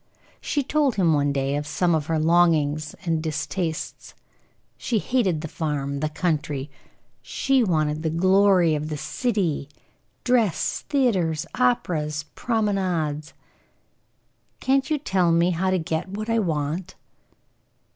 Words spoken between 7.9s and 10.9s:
the glory of the city dress,